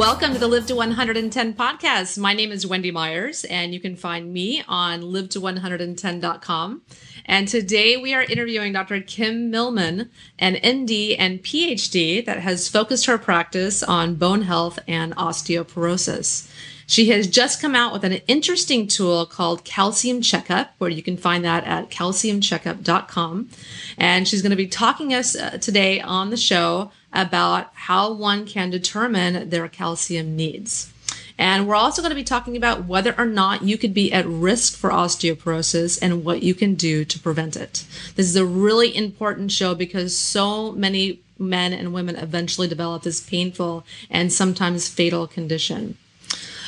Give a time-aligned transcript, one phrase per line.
[0.00, 2.16] Welcome to the Live to 110 podcast.
[2.16, 6.80] My name is Wendy Myers, and you can find me on live to110.com.
[7.26, 9.02] And today we are interviewing Dr.
[9.02, 10.08] Kim Millman,
[10.38, 16.50] an ND and PhD that has focused her practice on bone health and osteoporosis.
[16.86, 21.18] She has just come out with an interesting tool called Calcium Checkup, where you can
[21.18, 23.50] find that at calciumcheckup.com.
[23.98, 28.46] And she's going to be talking us uh, today on the show about how one
[28.46, 30.92] can determine their calcium needs.
[31.38, 34.26] And we're also going to be talking about whether or not you could be at
[34.26, 37.86] risk for osteoporosis and what you can do to prevent it.
[38.14, 43.20] This is a really important show because so many men and women eventually develop this
[43.20, 45.96] painful and sometimes fatal condition.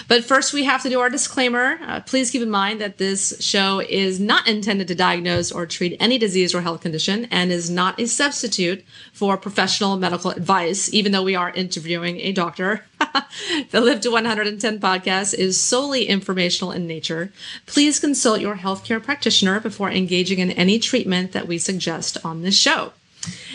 [0.08, 1.78] But first, we have to do our disclaimer.
[1.82, 5.96] Uh, please keep in mind that this show is not intended to diagnose or treat
[6.00, 11.12] any disease or health condition and is not a substitute for professional medical advice, even
[11.12, 12.84] though we are interviewing a doctor.
[13.70, 17.32] the Live to 110 podcast is solely informational in nature.
[17.66, 22.56] Please consult your healthcare practitioner before engaging in any treatment that we suggest on this
[22.56, 22.92] show.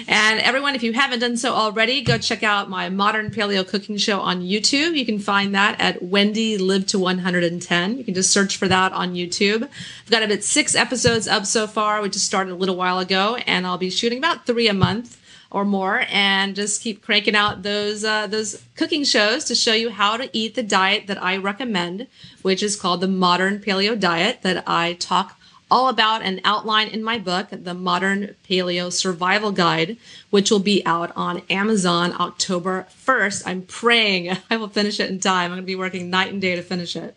[0.08, 3.98] And everyone, if you haven't done so already, go check out my modern paleo cooking
[3.98, 4.96] show on YouTube.
[4.96, 7.98] You can find that at Wendy Live to 110.
[7.98, 9.64] You can just search for that on YouTube.
[9.64, 12.02] I've got about six episodes up so far.
[12.02, 15.20] We just started a little while ago, and I'll be shooting about three a month
[15.50, 19.90] or more, and just keep cranking out those uh, those cooking shows to show you
[19.90, 22.08] how to eat the diet that I recommend,
[22.42, 25.37] which is called the Modern Paleo Diet that I talk
[25.70, 29.98] all about and outline in my book, The Modern Paleo Survival Guide,
[30.30, 33.44] which will be out on Amazon October 1st.
[33.46, 35.46] I'm praying I will finish it in time.
[35.46, 37.16] I'm going to be working night and day to finish it.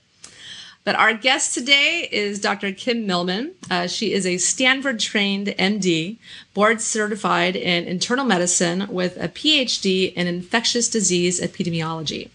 [0.83, 2.73] But our guest today is Dr.
[2.73, 3.53] Kim Millman.
[3.71, 6.17] Uh, she is a Stanford trained MD,
[6.55, 12.31] board certified in internal medicine with a PhD in infectious disease epidemiology.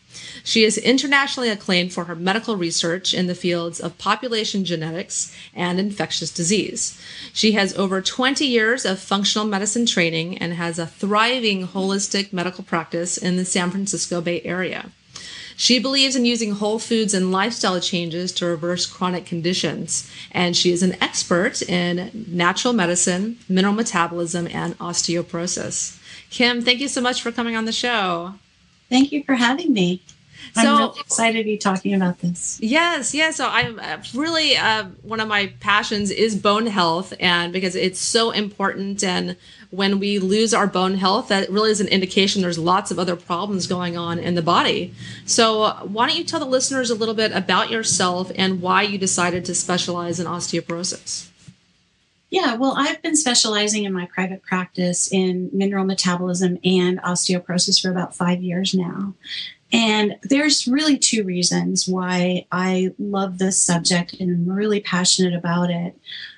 [0.45, 5.79] She is internationally acclaimed for her medical research in the fields of population genetics and
[5.79, 7.01] infectious disease.
[7.33, 12.63] She has over 20 years of functional medicine training and has a thriving holistic medical
[12.63, 14.91] practice in the San Francisco Bay Area.
[15.57, 20.71] She believes in using whole foods and lifestyle changes to reverse chronic conditions, and she
[20.71, 25.97] is an expert in natural medicine, mineral metabolism, and osteoporosis.
[26.29, 28.35] Kim, thank you so much for coming on the show.
[28.89, 30.01] Thank you for having me.
[30.53, 32.59] So, I'm really excited to be talking about this.
[32.61, 33.35] Yes, yes.
[33.37, 37.99] So I'm uh, really uh, one of my passions is bone health, and because it's
[37.99, 39.03] so important.
[39.03, 39.37] And
[39.71, 43.15] when we lose our bone health, that really is an indication there's lots of other
[43.15, 44.93] problems going on in the body.
[45.25, 48.83] So uh, why don't you tell the listeners a little bit about yourself and why
[48.83, 51.29] you decided to specialize in osteoporosis?
[52.29, 57.89] Yeah, well, I've been specializing in my private practice in mineral metabolism and osteoporosis for
[57.89, 59.13] about five years now.
[59.71, 65.69] And there's really two reasons why I love this subject and I'm really passionate about
[65.69, 65.97] it.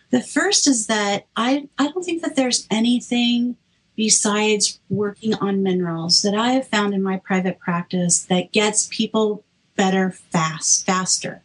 [0.10, 3.58] The first is that I, I don't think that there's anything
[3.96, 9.44] besides working on minerals that I have found in my private practice that gets people
[9.76, 11.44] better fast, faster.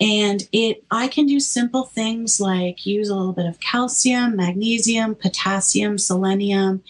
[0.00, 5.14] And it I can do simple things like use a little bit of calcium, magnesium,
[5.14, 6.82] potassium, selenium,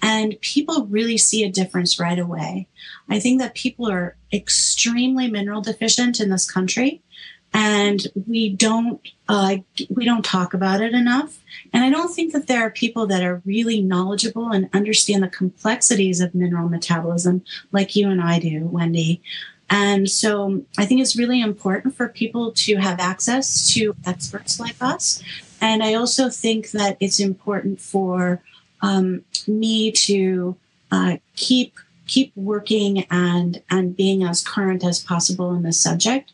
[0.00, 2.68] and people really see a difference right away.
[3.08, 7.02] I think that people are extremely mineral deficient in this country
[7.54, 9.56] and we don't uh,
[9.88, 11.40] we don't talk about it enough.
[11.72, 15.28] And i don't think that there are people that are really knowledgeable and understand the
[15.28, 19.22] complexities of mineral metabolism like you and i do wendy.
[19.70, 24.76] And so i think it's really important for people to have access to experts like
[24.80, 25.22] us.
[25.60, 28.42] And i also think that it's important for
[28.82, 30.56] um, me to
[30.90, 36.32] uh, keep keep working and and being as current as possible in the subject.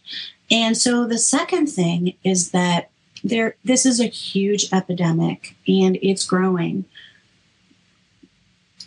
[0.50, 2.90] And so the second thing is that
[3.22, 6.84] there this is a huge epidemic and it's growing.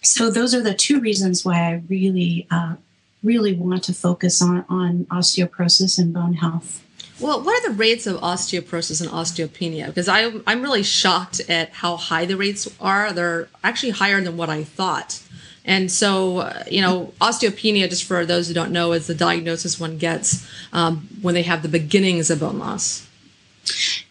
[0.02, 2.76] So those are the two reasons why I really uh,
[3.24, 6.82] really want to focus on on osteoporosis and bone health.
[7.20, 9.86] Well, what are the rates of osteoporosis and osteopenia?
[9.86, 13.14] Because I, I'm really shocked at how high the rates are.
[13.14, 15.22] They're actually higher than what I thought.
[15.66, 19.80] And so, uh, you know, osteopenia, just for those who don't know, is the diagnosis
[19.80, 23.08] one gets um, when they have the beginnings of bone loss.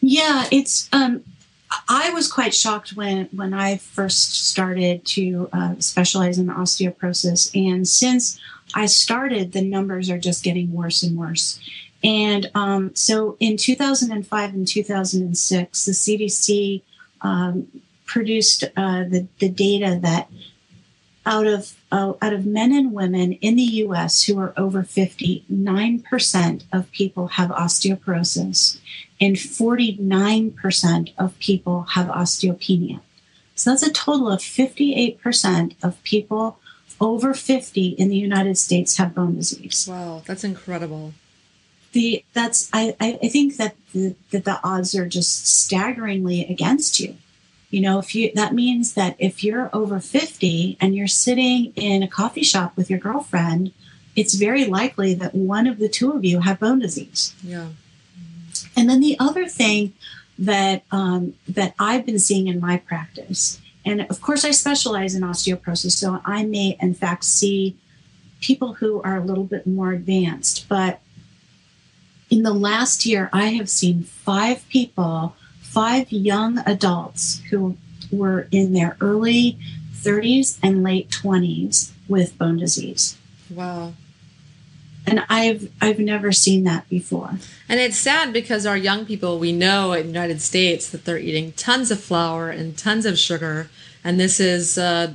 [0.00, 0.88] Yeah, it's.
[0.92, 1.24] Um,
[1.88, 7.86] I was quite shocked when when I first started to uh, specialize in osteoporosis, and
[7.86, 8.40] since
[8.74, 11.60] I started, the numbers are just getting worse and worse.
[12.04, 16.82] And um, so, in 2005 and 2006, the CDC
[17.20, 17.68] um,
[18.06, 20.28] produced uh, the the data that
[21.24, 24.24] out of uh, out of men and women in the U.S.
[24.24, 28.78] who are over 50, nine percent of people have osteoporosis,
[29.20, 33.00] and 49 percent of people have osteopenia.
[33.54, 36.58] So that's a total of 58 percent of people
[37.00, 39.88] over 50 in the United States have bone disease.
[39.88, 41.12] Wow, that's incredible.
[41.92, 47.16] The that's I I think that the, that the odds are just staggeringly against you
[47.72, 52.04] you know if you that means that if you're over 50 and you're sitting in
[52.04, 53.72] a coffee shop with your girlfriend
[54.14, 57.34] it's very likely that one of the two of you have bone disease.
[57.42, 57.68] Yeah.
[58.76, 59.94] And then the other thing
[60.38, 65.22] that um, that i've been seeing in my practice and of course i specialize in
[65.22, 67.76] osteoporosis so i may in fact see
[68.40, 71.00] people who are a little bit more advanced but
[72.30, 75.36] in the last year i have seen five people
[75.72, 77.76] five young adults who
[78.10, 79.58] were in their early
[79.94, 83.16] 30s and late 20s with bone disease.
[83.48, 83.94] Wow.
[85.06, 87.30] And I've I've never seen that before.
[87.68, 91.18] And it's sad because our young people we know in the United States that they're
[91.18, 93.68] eating tons of flour and tons of sugar,
[94.04, 95.14] and this is uh,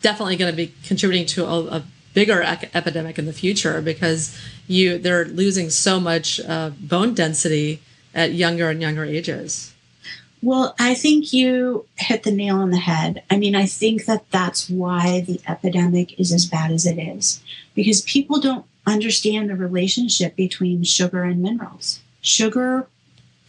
[0.00, 1.84] definitely going to be contributing to a, a
[2.14, 4.38] bigger ec- epidemic in the future because
[4.68, 7.80] you they're losing so much uh, bone density
[8.14, 9.74] at younger and younger ages.
[10.42, 13.22] Well, I think you hit the nail on the head.
[13.30, 17.42] I mean, I think that that's why the epidemic is as bad as it is,
[17.74, 22.00] because people don't understand the relationship between sugar and minerals.
[22.20, 22.86] Sugar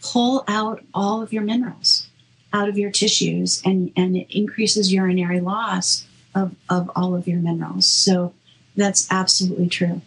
[0.02, 2.08] pull out all of your minerals
[2.52, 7.40] out of your tissues and, and it increases urinary loss of, of all of your
[7.40, 7.86] minerals.
[7.86, 8.32] So
[8.76, 10.00] that's absolutely true.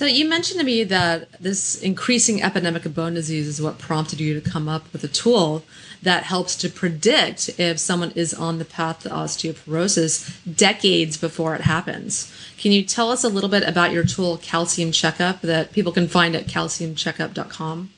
[0.00, 4.18] So you mentioned to me that this increasing epidemic of bone disease is what prompted
[4.18, 5.62] you to come up with a tool
[6.00, 11.60] that helps to predict if someone is on the path to osteoporosis decades before it
[11.60, 12.34] happens.
[12.56, 16.08] Can you tell us a little bit about your tool, Calcium Checkup, that people can
[16.08, 17.90] find at calciumcheckup.com?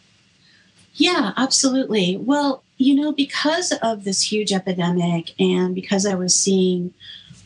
[0.95, 2.17] Yeah, absolutely.
[2.17, 6.95] Well, you know, because of this huge epidemic and because I was seeing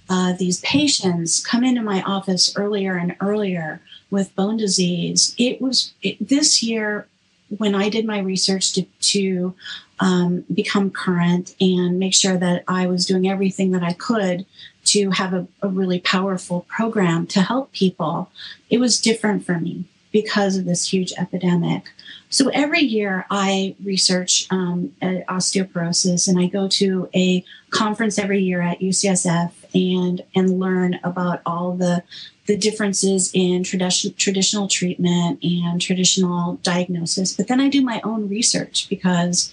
[0.08, 3.80] uh, these patients come into my office earlier and earlier
[4.10, 5.34] with bone disease.
[5.38, 7.06] It was it, this year
[7.48, 9.54] when I did my research to, to
[10.00, 14.46] um, become current and make sure that I was doing everything that I could
[14.86, 18.30] to have a, a really powerful program to help people.
[18.70, 21.90] It was different for me because of this huge epidemic.
[22.36, 28.60] So every year I research um, osteoporosis and I go to a conference every year
[28.60, 32.02] at UCSF and and learn about all the
[32.44, 37.32] the differences in tradition, traditional treatment and traditional diagnosis.
[37.34, 39.50] But then I do my own research because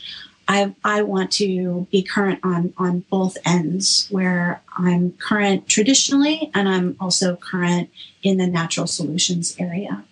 [0.50, 6.68] I, I want to be current on, on both ends, where I'm current traditionally and
[6.68, 7.90] I'm also current
[8.24, 10.04] in the natural solutions area.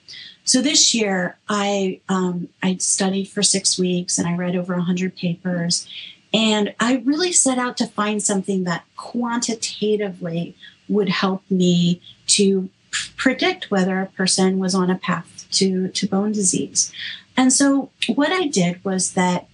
[0.44, 5.16] So this year, I um, I studied for six weeks and I read over 100
[5.16, 5.88] papers,
[6.34, 10.56] and I really set out to find something that quantitatively
[10.88, 12.70] would help me to
[13.16, 16.92] predict whether a person was on a path to, to bone disease.
[17.38, 19.48] And so what I did was that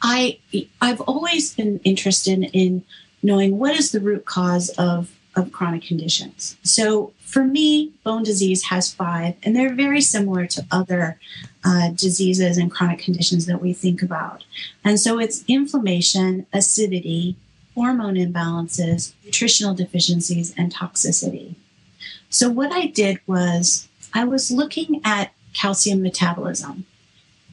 [0.00, 0.38] I
[0.80, 2.84] I've always been interested in
[3.22, 6.56] knowing what is the root cause of, of chronic conditions.
[6.62, 11.18] So for me, bone disease has five, and they're very similar to other
[11.64, 14.44] uh, diseases and chronic conditions that we think about.
[14.84, 17.36] And so it's inflammation, acidity,
[17.74, 21.54] hormone imbalances, nutritional deficiencies, and toxicity.
[22.28, 26.84] So, what I did was I was looking at calcium metabolism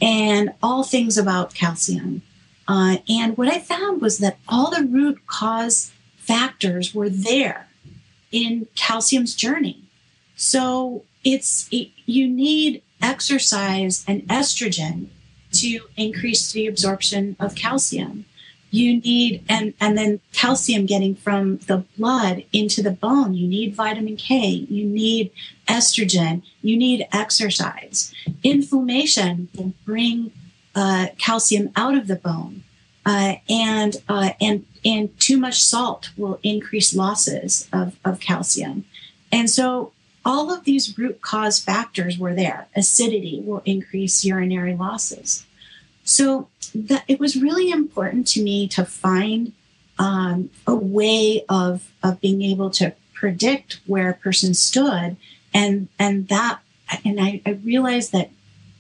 [0.01, 2.21] and all things about calcium.
[2.67, 7.68] Uh, and what I found was that all the root cause factors were there
[8.31, 9.83] in calcium's journey.
[10.35, 15.07] So it's it, you need exercise and estrogen
[15.51, 18.25] to increase the absorption of calcium.
[18.71, 23.33] You need and and then calcium getting from the blood into the bone.
[23.33, 24.47] You need vitamin k.
[24.47, 25.31] You need
[25.67, 26.43] estrogen.
[26.61, 28.13] You need exercise.
[28.43, 30.31] Inflammation will bring
[30.75, 32.63] uh, calcium out of the bone
[33.09, 38.85] uh, and uh, and and too much salt will increase losses of, of calcium.
[39.31, 39.91] And so
[40.23, 42.67] all of these root cause factors were there.
[42.75, 45.45] Acidity will increase urinary losses.
[46.03, 49.53] So that it was really important to me to find
[49.97, 55.17] um, a way of of being able to predict where a person stood,
[55.51, 56.59] and and that
[57.03, 58.29] and I, I realized that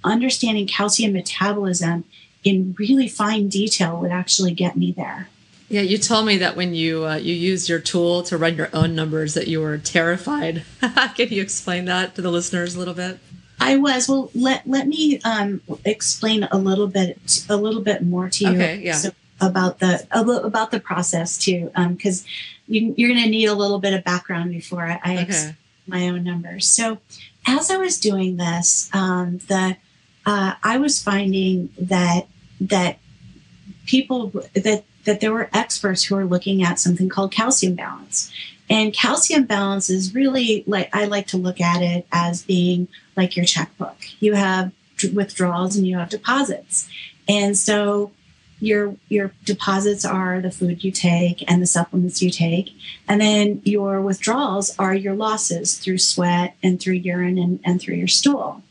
[0.03, 2.05] understanding calcium metabolism
[2.43, 5.29] in really fine detail would actually get me there.
[5.69, 8.69] Yeah, you told me that when you uh, you used your tool to run your
[8.73, 10.63] own numbers, that you were terrified.
[11.15, 13.19] Can you explain that to the listeners a little bit?
[13.59, 14.09] I was.
[14.09, 18.51] Well, let let me um, explain a little bit a little bit more to you.
[18.51, 18.93] Okay, yeah.
[18.93, 22.27] So about the about the process too, because um,
[22.67, 25.21] you, are going to need a little bit of background before I, I okay.
[25.23, 26.67] explain my own numbers.
[26.67, 26.99] So,
[27.45, 29.77] as I was doing this, um, the
[30.29, 32.27] uh, I was finding that
[32.61, 32.99] that
[33.87, 38.31] people that that there were experts who were looking at something called calcium balance.
[38.69, 43.35] And calcium balance is really like I like to look at it as being like
[43.35, 43.97] your checkbook.
[44.19, 44.71] You have
[45.15, 46.87] withdrawals and you have deposits.
[47.27, 48.11] And so
[48.59, 52.75] your your deposits are the food you take and the supplements you take
[53.07, 57.95] and then your withdrawals are your losses through sweat and through urine and, and through
[57.95, 58.61] your stool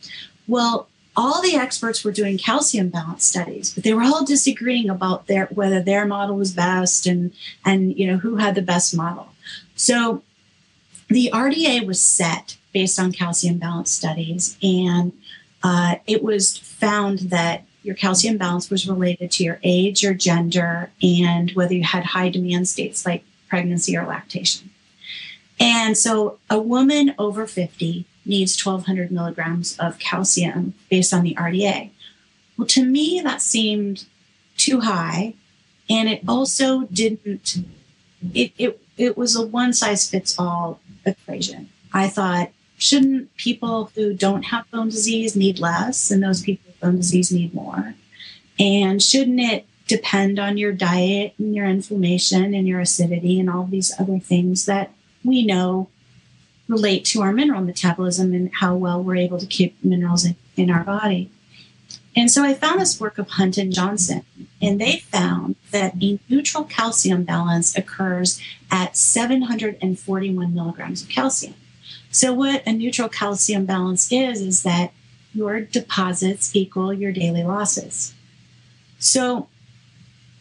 [0.46, 0.86] well
[1.18, 5.46] all the experts were doing calcium balance studies but they were all disagreeing about their
[5.46, 7.32] whether their model was best and
[7.64, 9.28] and you know who had the best model
[9.74, 10.22] so
[11.08, 15.12] the rda was set based on calcium balance studies and
[15.64, 20.90] uh, it was found that your calcium balance was related to your age, your gender,
[21.02, 24.70] and whether you had high demand states like pregnancy or lactation.
[25.58, 31.90] And so a woman over 50 needs 1200 milligrams of calcium based on the RDA.
[32.56, 34.06] Well, to me, that seemed
[34.56, 35.34] too high.
[35.88, 37.56] And it also didn't,
[38.34, 41.70] it, it, it was a one size fits all equation.
[41.92, 46.80] I thought, shouldn't people who don't have bone disease need less and those people with
[46.80, 47.94] bone disease need more?
[48.58, 53.64] And shouldn't it depend on your diet and your inflammation and your acidity and all
[53.64, 54.92] these other things that
[55.24, 55.88] we know
[56.68, 60.70] relate to our mineral metabolism and how well we're able to keep minerals in, in
[60.70, 61.30] our body?
[62.14, 64.24] And so I found this work of Hunt and Johnson,
[64.60, 71.54] and they found that a neutral calcium balance occurs at 741 milligrams of calcium.
[72.10, 74.92] So, what a neutral calcium balance is, is that
[75.34, 78.14] your deposits equal your daily losses.
[78.98, 79.48] So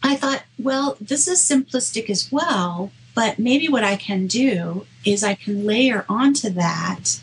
[0.02, 5.24] I thought, well, this is simplistic as well, but maybe what I can do is
[5.24, 7.20] I can layer onto that.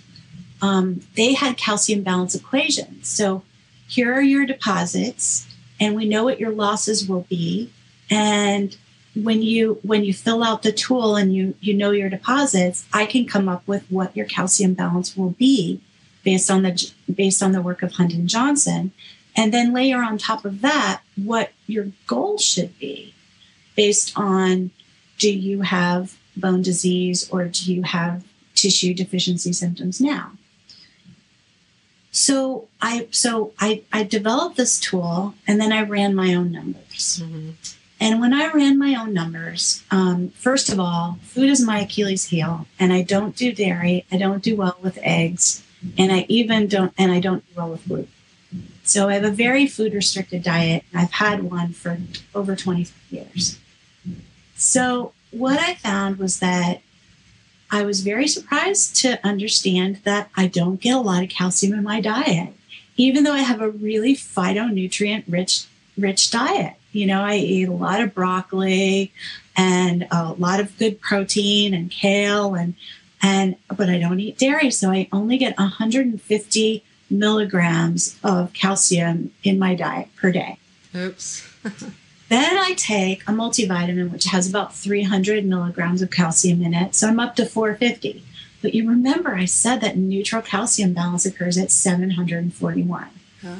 [0.62, 3.08] Um, they had calcium balance equations.
[3.08, 3.44] So
[3.88, 5.48] here are your deposits,
[5.80, 7.72] and we know what your losses will be.
[8.10, 8.76] And
[9.16, 13.06] when you when you fill out the tool and you you know your deposits, I
[13.06, 15.82] can come up with what your calcium balance will be
[16.24, 18.92] based on the based on the work of Hunt and Johnson,
[19.36, 23.14] and then layer on top of that what your goal should be
[23.76, 24.72] based on
[25.18, 28.24] do you have bone disease or do you have
[28.54, 30.32] tissue deficiency symptoms now.
[32.12, 37.22] So I so I, I developed this tool and then I ran my own numbers.
[37.22, 37.50] Mm-hmm.
[38.00, 42.26] And when I ran my own numbers, um, first of all, food is my Achilles
[42.26, 44.06] heel, and I don't do dairy.
[44.12, 45.64] I don't do well with eggs
[45.98, 48.12] and I even don't, and I don't do well with gluten.
[48.84, 50.84] So I have a very food restricted diet.
[50.94, 51.98] I've had one for
[52.34, 53.60] over 25 years.
[54.56, 56.82] So what I found was that
[57.70, 61.84] I was very surprised to understand that I don't get a lot of calcium in
[61.84, 62.54] my diet,
[62.96, 65.66] even though I have a really phytonutrient rich
[65.98, 66.76] rich diet.
[66.92, 69.12] You know, I eat a lot of broccoli
[69.58, 72.76] and a lot of good protein and kale and
[73.22, 79.60] and but I don't eat dairy, so I only get 150 milligrams of calcium in
[79.60, 80.58] my diet per day.
[80.96, 81.50] Oops.
[82.30, 87.08] then I take a multivitamin, which has about 300 milligrams of calcium in it, so
[87.08, 88.24] I'm up to 450.
[88.62, 93.10] But you remember, I said that neutral calcium balance occurs at 741.
[93.46, 93.58] Oh.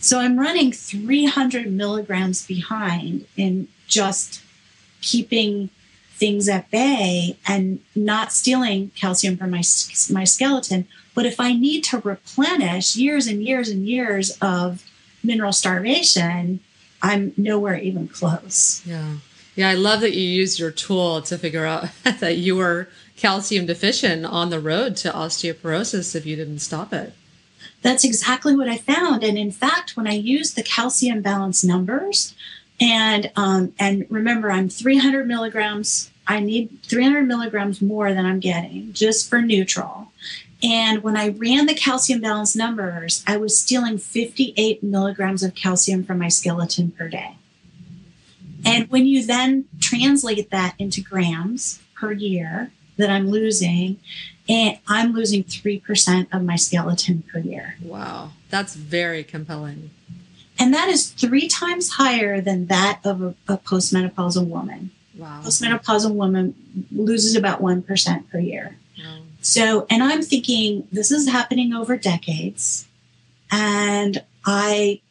[0.00, 4.42] So I'm running 300 milligrams behind in just
[5.00, 5.70] keeping
[6.12, 9.62] things at bay and not stealing calcium from my
[10.10, 10.86] my skeleton.
[11.14, 14.84] But if I need to replenish years and years and years of
[15.22, 16.60] mineral starvation,
[17.04, 18.82] I'm nowhere even close.
[18.86, 19.16] Yeah.
[19.56, 23.66] Yeah, I love that you used your tool to figure out that you were calcium
[23.66, 27.12] deficient on the road to osteoporosis if you didn't stop it.
[27.82, 29.22] That's exactly what I found.
[29.22, 32.34] And in fact, when I used the calcium balance numbers,
[32.80, 36.10] and um, and remember, I'm 300 milligrams.
[36.26, 40.10] I need 300 milligrams more than I'm getting just for neutral.
[40.64, 46.04] And when I ran the calcium balance numbers, I was stealing 58 milligrams of calcium
[46.04, 47.36] from my skeleton per day.
[48.64, 53.98] And when you then translate that into grams per year that I'm losing,
[54.48, 57.76] and I'm losing 3% of my skeleton per year.
[57.82, 59.90] Wow, that's very compelling.
[60.58, 64.92] And that is three times higher than that of a, a postmenopausal woman.
[65.16, 65.42] Wow.
[65.44, 66.54] Postmenopausal woman
[66.90, 68.76] loses about 1% per year.
[68.98, 69.18] Wow.
[69.44, 72.88] So, and I'm thinking this is happening over decades
[73.52, 75.02] and I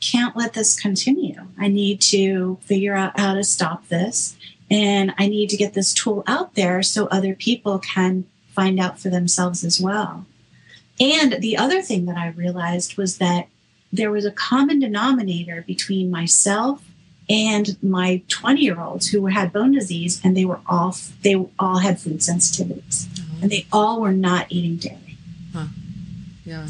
[0.00, 1.48] can't let this continue.
[1.58, 4.36] I need to figure out how to stop this
[4.70, 9.00] and I need to get this tool out there so other people can find out
[9.00, 10.26] for themselves as well.
[11.00, 13.48] And the other thing that I realized was that
[13.92, 16.84] there was a common denominator between myself
[17.28, 21.78] and my 20 year olds who had bone disease and they were all they all
[21.78, 23.08] had food sensitivities.
[23.42, 25.16] And they all were not eating dairy
[25.52, 25.66] huh.
[26.44, 26.68] yeah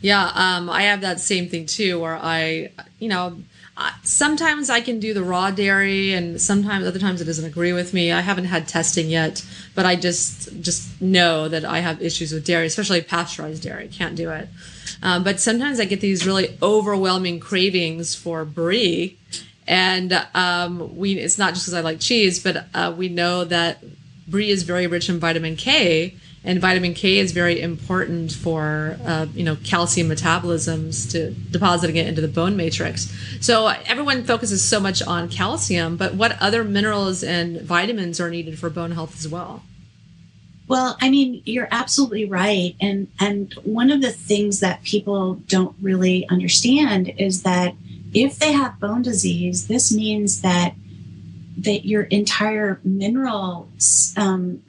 [0.00, 3.36] yeah um, i have that same thing too where i you know
[4.02, 7.92] sometimes I can do the raw dairy, and sometimes other times it doesn't agree with
[7.92, 8.12] me.
[8.12, 12.44] I haven't had testing yet, but I just just know that I have issues with
[12.44, 13.88] dairy, especially pasteurized dairy.
[13.88, 14.48] Can't do it.
[15.02, 19.16] Um, but sometimes I get these really overwhelming cravings for brie,
[19.66, 23.82] and um, we it's not just because I like cheese, but uh, we know that
[24.26, 26.14] brie is very rich in vitamin K,
[26.44, 32.06] and vitamin K is very important for uh, you know calcium metabolisms to depositing it
[32.06, 33.12] into the bone matrix.
[33.40, 38.58] So everyone focuses so much on calcium, but what other minerals and vitamins are needed
[38.58, 39.62] for bone health as well?
[40.66, 45.76] Well, I mean, you're absolutely right, and and one of the things that people don't
[45.82, 47.74] really understand is that
[48.14, 50.74] if they have bone disease, this means that
[51.56, 53.68] that your entire mineral
[54.16, 54.62] um,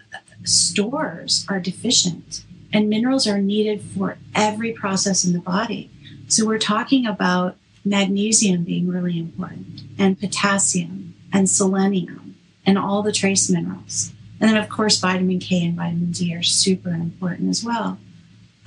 [0.43, 5.89] stores are deficient and minerals are needed for every process in the body.
[6.27, 13.11] So we're talking about magnesium being really important and potassium and selenium and all the
[13.11, 14.11] trace minerals.
[14.39, 17.97] And then of course vitamin K and vitamin D are super important as well.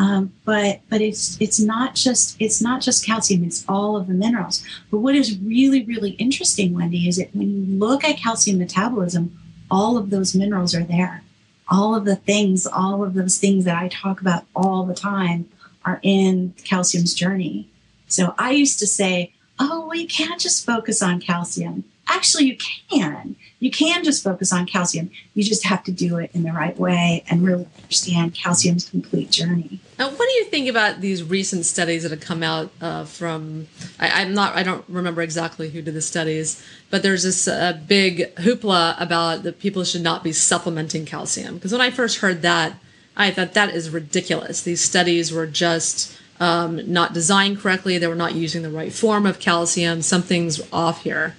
[0.00, 4.14] Um, but but it's it's not just it's not just calcium it's all of the
[4.14, 8.58] minerals but what is really really interesting wendy is that when you look at calcium
[8.58, 9.36] metabolism
[9.72, 11.24] all of those minerals are there
[11.68, 15.48] all of the things, all of those things that I talk about all the time
[15.84, 17.68] are in calcium's journey.
[18.06, 21.84] So I used to say, oh, well, you can't just focus on calcium.
[22.08, 22.56] Actually, you
[22.90, 23.36] can.
[23.60, 25.10] You can just focus on calcium.
[25.34, 29.30] You just have to do it in the right way and really understand calcium's complete
[29.30, 29.80] journey.
[29.98, 33.66] Now, what do you think about these recent studies that have come out uh, from?
[33.98, 34.56] I, am not.
[34.56, 39.42] I don't remember exactly who did the studies, but there's this uh, big hoopla about
[39.42, 41.56] that people should not be supplementing calcium.
[41.56, 42.74] Because when I first heard that,
[43.16, 44.62] I thought that is ridiculous.
[44.62, 47.98] These studies were just um, not designed correctly.
[47.98, 50.02] They were not using the right form of calcium.
[50.02, 51.34] Something's off here.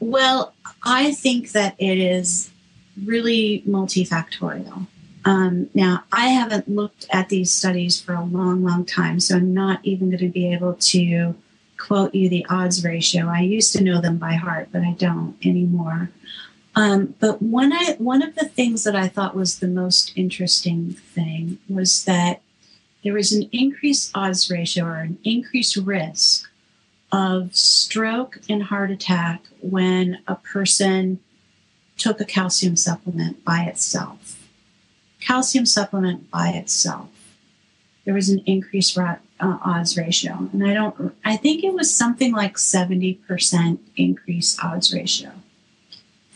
[0.00, 2.50] Well, I think that it is
[3.04, 4.86] really multifactorial.
[5.24, 9.52] Um, now, I haven't looked at these studies for a long, long time, so I'm
[9.52, 11.34] not even going to be able to
[11.78, 13.26] quote you the odds ratio.
[13.26, 16.10] I used to know them by heart, but I don't anymore.
[16.76, 20.92] Um, but one, I, one of the things that I thought was the most interesting
[20.92, 22.42] thing was that
[23.02, 26.48] there was an increased odds ratio or an increased risk
[27.12, 31.20] of stroke and heart attack when a person
[31.96, 34.36] took a calcium supplement by itself
[35.26, 37.08] calcium supplement by itself,
[38.04, 40.48] there was an increased uh, odds ratio.
[40.52, 45.32] And I don't, I think it was something like 70% increased odds ratio.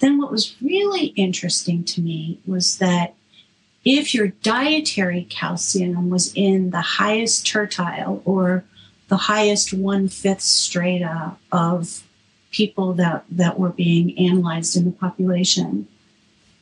[0.01, 3.15] Then what was really interesting to me was that
[3.85, 8.65] if your dietary calcium was in the highest tertile or
[9.11, 12.05] the highest one fifth strata of
[12.53, 15.89] people that, that were being analyzed in the population,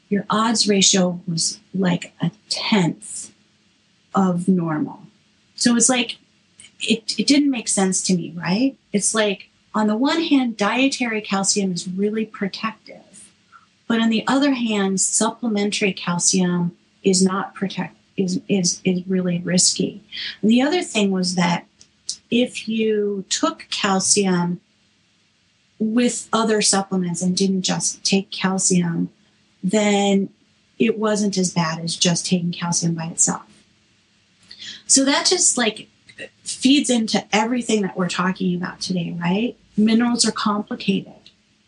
[0.09, 3.33] your odds ratio was like a tenth
[4.15, 5.03] of normal.
[5.57, 6.17] So it's like,
[6.81, 8.77] it, it didn't make sense to me, right?
[8.95, 13.31] It's like, on the one hand, dietary calcium is really protective.
[13.87, 20.03] But on the other hand, supplementary calcium is not protect is is is really risky.
[20.43, 21.68] And the other thing was that
[22.31, 24.61] if you took calcium
[25.79, 29.11] with other supplements and didn't just take calcium,
[29.63, 30.29] then
[30.79, 33.43] it wasn't as bad as just taking calcium by itself.
[34.87, 35.89] So that just like
[36.43, 39.57] feeds into everything that we're talking about today, right?
[39.77, 41.13] Minerals are complicated.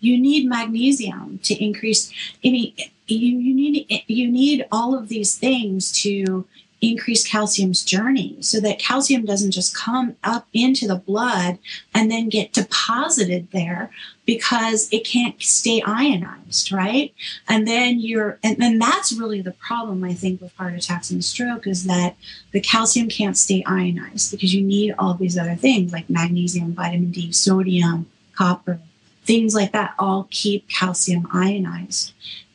[0.01, 2.75] You need magnesium to increase any
[3.07, 6.47] you, you need you need all of these things to
[6.81, 11.59] increase calcium's journey so that calcium doesn't just come up into the blood
[11.95, 13.91] and then get deposited there
[14.25, 17.13] because it can't stay ionized, right?
[17.49, 21.25] And then you're, and then that's really the problem, I think, with heart attacks and
[21.25, 22.17] stroke is that
[22.53, 27.11] the calcium can't stay ionized because you need all these other things like magnesium, vitamin
[27.11, 28.81] D, sodium, copper,
[29.25, 32.13] things like that all keep calcium ionized.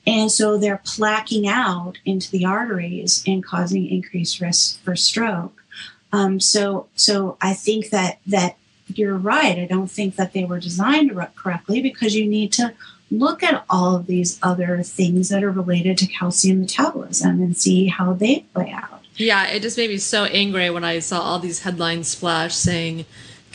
[0.08, 5.64] And so they're plaquing out into the arteries and causing increased risk for stroke.
[6.12, 9.58] Um, so, so I think that that you're right.
[9.58, 12.74] I don't think that they were designed correctly because you need to
[13.12, 17.88] look at all of these other things that are related to calcium metabolism and see
[17.88, 19.02] how they play out.
[19.16, 23.06] Yeah, it just made me so angry when I saw all these headlines splash saying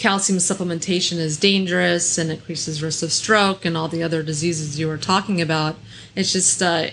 [0.00, 4.88] calcium supplementation is dangerous and increases risk of stroke and all the other diseases you
[4.88, 5.76] were talking about.
[6.16, 6.86] It's just uh,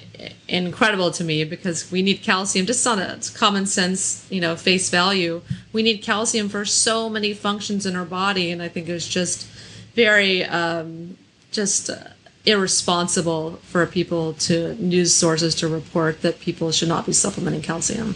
[0.49, 4.89] incredible to me because we need calcium just on a common sense, you know, face
[4.89, 5.41] value.
[5.71, 9.47] We need calcium for so many functions in our body, and I think it's just
[9.95, 11.17] very um,
[11.51, 11.89] just.
[11.89, 12.09] Uh,
[12.45, 18.15] irresponsible for people to news sources to report that people should not be supplementing calcium.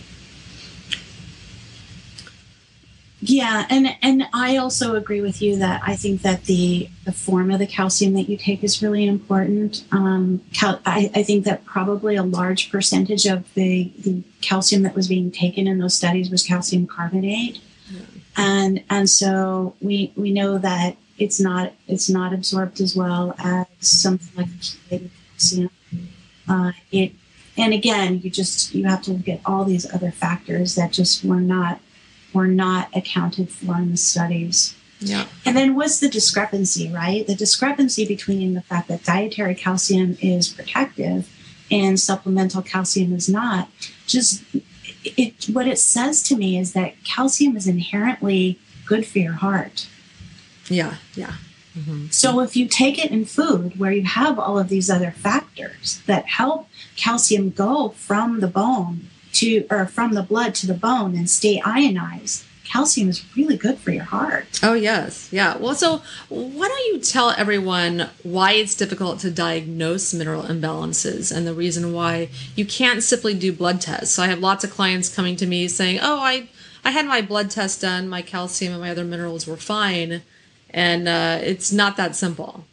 [3.24, 7.52] Yeah, and and I also agree with you that I think that the the form
[7.52, 9.84] of the calcium that you take is really important.
[9.92, 14.96] Um, cal- I, I think that probably a large percentage of the the calcium that
[14.96, 17.60] was being taken in those studies was calcium carbonate,
[17.92, 18.00] yeah.
[18.38, 23.68] and and so we we know that it's not it's not absorbed as well as
[23.80, 24.50] something like
[24.90, 25.70] calcium.
[26.50, 27.12] Uh, it
[27.56, 31.24] and again, you just you have to look at all these other factors that just
[31.24, 31.80] were not
[32.34, 34.76] were not accounted for in the studies.
[35.00, 35.26] Yeah.
[35.46, 37.26] And then what's the discrepancy, right?
[37.26, 41.30] The discrepancy between the fact that dietary calcium is protective
[41.72, 43.70] and supplemental calcium is not.
[44.06, 44.44] Just
[45.04, 49.88] it what it says to me is that calcium is inherently good for your heart.
[50.68, 51.36] Yeah, yeah.
[51.78, 52.08] Mm-hmm.
[52.08, 56.02] So if you take it in food where you have all of these other factors
[56.06, 61.16] that help calcium go from the bone to or from the blood to the bone
[61.16, 64.60] and stay ionized calcium is really good for your heart.
[64.64, 65.30] Oh, yes.
[65.32, 65.58] Yeah.
[65.58, 71.46] Well, so why don't you tell everyone why it's difficult to diagnose mineral imbalances and
[71.46, 74.16] the reason why you can't simply do blood tests?
[74.16, 76.48] So I have lots of clients coming to me saying, oh, I,
[76.86, 80.22] I had my blood test done, my calcium and my other minerals were fine.
[80.70, 82.64] And uh, it's not that simple.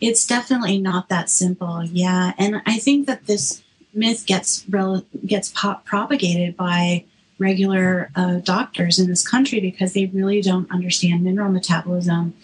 [0.00, 1.82] It's definitely not that simple.
[1.84, 2.32] Yeah.
[2.38, 7.04] And I think that this myth gets rel- gets pop- propagated by
[7.38, 12.34] regular uh, doctors in this country because they really don't understand mineral metabolism.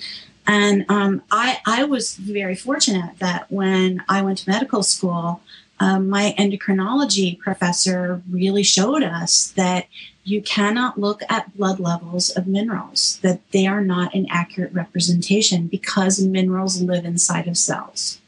[0.46, 5.42] And um, I, I was very fortunate that when I went to medical school,
[5.80, 9.86] um, my endocrinology professor really showed us that
[10.24, 15.66] you cannot look at blood levels of minerals, that they are not an accurate representation
[15.66, 18.20] because minerals live inside of cells.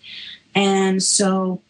[0.54, 1.61] And so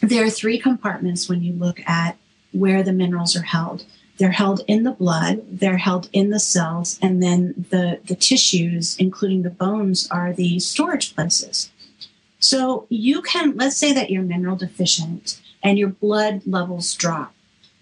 [0.00, 2.16] there are three compartments when you look at
[2.52, 3.84] where the minerals are held.
[4.18, 8.96] They're held in the blood, they're held in the cells, and then the, the tissues,
[8.96, 11.70] including the bones, are the storage places.
[12.40, 17.32] So you can, let's say that you're mineral deficient and your blood levels drop,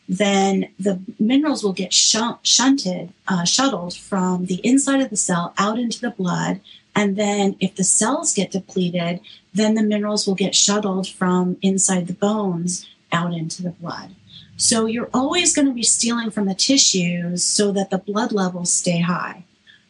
[0.08, 5.78] then the minerals will get shunted, uh, shuttled from the inside of the cell out
[5.78, 6.60] into the blood.
[6.94, 9.20] And then if the cells get depleted,
[9.52, 14.14] then the minerals will get shuttled from inside the bones out into the blood.
[14.56, 18.72] So you're always going to be stealing from the tissues so that the blood levels
[18.72, 19.44] stay high.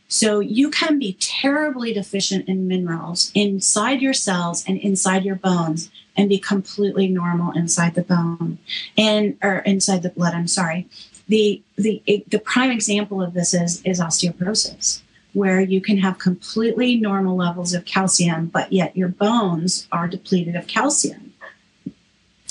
[0.09, 5.91] So you can be terribly deficient in minerals inside your cells and inside your bones
[6.17, 8.59] and be completely normal inside the bone
[8.97, 10.89] and or inside the blood, I'm sorry.
[11.29, 16.97] The the the prime example of this is is osteoporosis where you can have completely
[16.97, 21.35] normal levels of calcium, but yet your bones are depleted of calcium.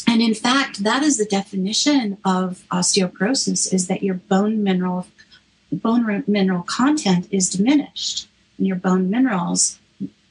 [0.05, 5.07] And in fact, that is the definition of osteoporosis is that your bone mineral
[5.71, 8.27] bone mineral content is diminished.
[8.57, 9.79] And your bone minerals,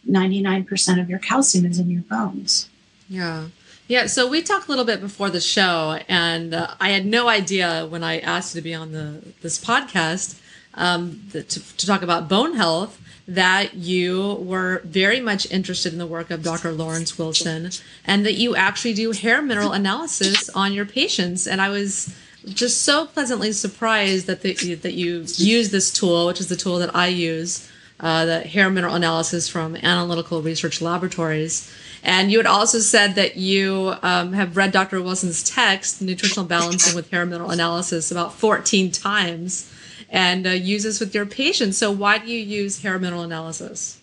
[0.09, 2.69] 99% of your calcium is in your bones.
[3.09, 3.47] Yeah.
[3.87, 7.29] Yeah, so we talked a little bit before the show, and uh, I had no
[7.29, 10.41] idea when I asked you to be on the this podcast
[10.73, 15.99] um, the, to, to talk about bone health that you were very much interested in
[15.99, 16.73] the work of Dr.
[16.73, 17.71] Lawrence Wilson
[18.05, 21.47] and that you actually do hair mineral analysis on your patients.
[21.47, 22.15] And I was
[22.47, 26.79] just so pleasantly surprised that the, that you use this tool, which is the tool
[26.79, 31.73] that I use, uh, the hair mineral analysis from Analytical Research Laboratories.
[32.03, 35.01] And you had also said that you um, have read Dr.
[35.01, 39.71] Wilson's text, Nutritional Balancing with Hair Mineral Analysis, about 14 times
[40.15, 41.77] and uh, use this with your patients.
[41.77, 44.01] So, why do you use hair mineral analysis?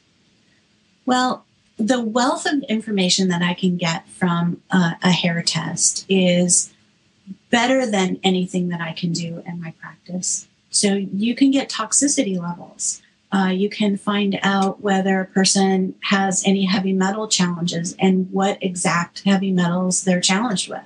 [1.06, 1.46] Well,
[1.78, 6.72] the wealth of information that I can get from uh, a hair test is
[7.52, 10.48] better than anything that I can do in my practice.
[10.70, 13.02] So, you can get toxicity levels.
[13.34, 18.62] Uh, you can find out whether a person has any heavy metal challenges and what
[18.62, 20.82] exact heavy metals they're challenged with.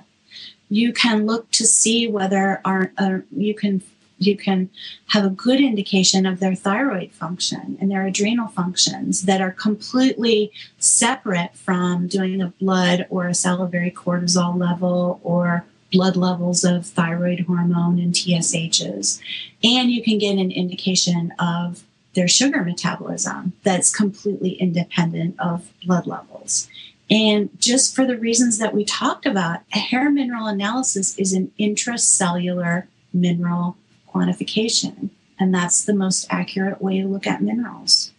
[0.68, 2.92] You can look to see whether are,
[3.36, 3.82] you can
[4.18, 4.70] you can
[5.08, 10.50] have a good indication of their thyroid function and their adrenal functions that are completely
[10.78, 15.64] separate from doing a blood or a salivary cortisol level or
[15.96, 19.18] blood levels of thyroid hormone and TSHs.
[19.64, 26.06] And you can get an indication of their sugar metabolism that's completely independent of blood
[26.06, 26.68] levels.
[27.10, 31.50] And just for the reasons that we talked about, a hair mineral analysis is an
[31.58, 33.76] intracellular mineral
[34.12, 35.08] quantification.
[35.38, 38.12] And that's the most accurate way to look at minerals.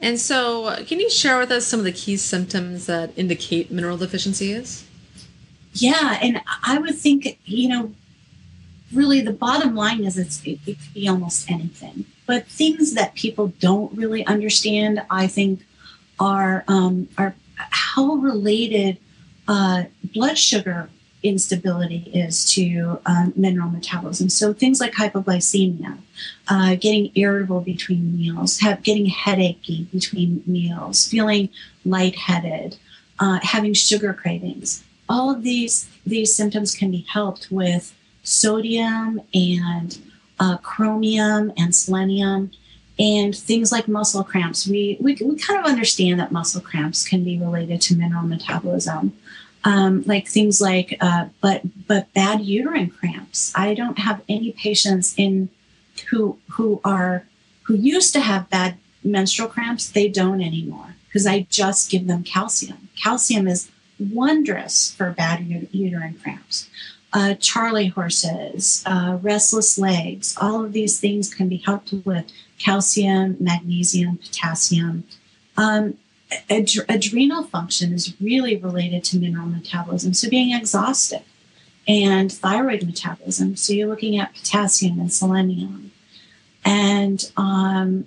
[0.00, 3.98] And so, can you share with us some of the key symptoms that indicate mineral
[3.98, 4.86] deficiencies?
[5.72, 7.92] Yeah, and I would think, you know,
[8.92, 12.06] really the bottom line is it's, it, it could be almost anything.
[12.26, 15.64] But things that people don't really understand, I think,
[16.18, 18.98] are um, are how related
[19.48, 20.90] uh, blood sugar
[21.22, 24.28] instability is to um, mineral metabolism.
[24.28, 25.98] So things like hypoglycemia,
[26.48, 31.50] uh, getting irritable between meals, have, getting headachy between meals, feeling
[31.84, 32.78] lightheaded,
[33.18, 39.98] uh, having sugar cravings all of these these symptoms can be helped with sodium and
[40.38, 42.50] uh, chromium and selenium
[42.98, 44.66] and things like muscle cramps.
[44.66, 49.16] We, we, we kind of understand that muscle cramps can be related to mineral metabolism.
[49.64, 53.52] Um, like things like, uh, but but bad uterine cramps.
[53.54, 55.50] I don't have any patients in
[56.08, 57.26] who who are
[57.64, 59.90] who used to have bad menstrual cramps.
[59.90, 62.88] They don't anymore because I just give them calcium.
[62.96, 66.68] Calcium is wondrous for bad uterine cramps.
[67.12, 72.26] Uh, Charley horses, uh, restless legs, all of these things can be helped with
[72.58, 75.04] calcium, magnesium, potassium.
[75.56, 75.98] Um,
[76.48, 81.22] ad- adrenal function is really related to mineral metabolism, so being exhausted,
[81.88, 83.56] and thyroid metabolism.
[83.56, 85.90] So you're looking at potassium and selenium.
[86.64, 88.06] And um,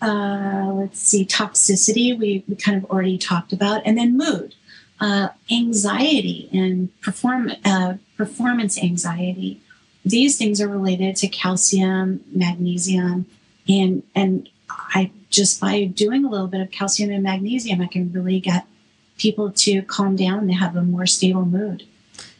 [0.00, 4.56] uh, let's see, toxicity, we, we kind of already talked about, and then mood
[5.02, 9.60] uh, anxiety and perform, uh, performance anxiety.
[10.04, 13.26] These things are related to calcium, magnesium,
[13.68, 18.12] and and I just by doing a little bit of calcium and magnesium, I can
[18.12, 18.64] really get
[19.18, 21.84] people to calm down and have a more stable mood.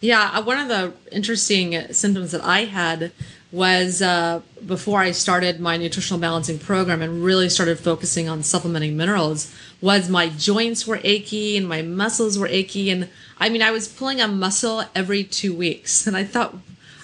[0.01, 3.11] Yeah, uh, one of the interesting symptoms that I had
[3.52, 8.96] was uh, before I started my nutritional balancing program and really started focusing on supplementing
[8.96, 12.90] minerals was my joints were achy and my muscles were achy.
[12.90, 16.06] And I mean I was pulling a muscle every two weeks.
[16.12, 16.56] And I thought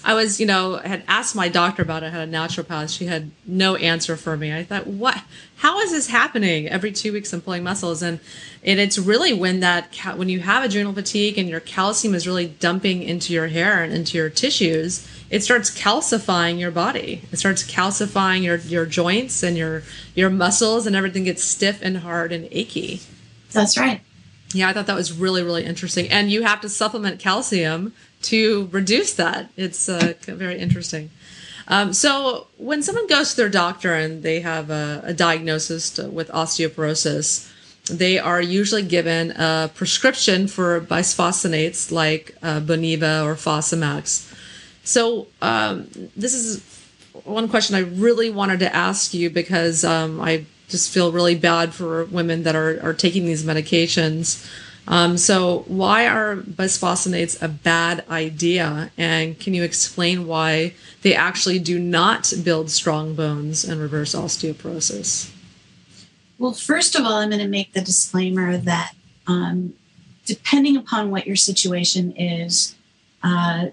[0.09, 3.07] I was you know had asked my doctor about it I had a naturopath she
[3.07, 5.23] had no answer for me I thought what
[5.57, 8.19] how is this happening every two weeks I'm pulling muscles and
[8.65, 12.47] and it's really when that when you have adrenal fatigue and your calcium is really
[12.47, 17.23] dumping into your hair and into your tissues it starts calcifying your body.
[17.31, 19.83] It starts calcifying your your joints and your
[20.15, 23.03] your muscles and everything gets stiff and hard and achy.
[23.53, 24.01] That's right.
[24.55, 26.09] Yeah, I thought that was really really interesting.
[26.09, 29.51] And you have to supplement calcium to reduce that.
[29.57, 31.11] It's uh, very interesting.
[31.69, 36.29] Um, so when someone goes to their doctor and they have a, a diagnosis with
[36.29, 37.53] osteoporosis,
[37.91, 44.35] they are usually given a prescription for bisphosphonates like uh, Boniva or Fosamax.
[44.85, 46.65] So um, this is
[47.25, 51.75] one question I really wanted to ask you because um, I just feel really bad
[51.75, 54.47] for women that are, are taking these medications.
[54.91, 58.91] Um, so why are bisphosphonates a bad idea?
[58.97, 60.73] And can you explain why
[61.03, 65.31] they actually do not build strong bones and reverse osteoporosis?
[66.39, 68.95] Well, first of all, I'm going to make the disclaimer that
[69.27, 69.75] um,
[70.25, 72.75] depending upon what your situation is,
[73.23, 73.67] uh,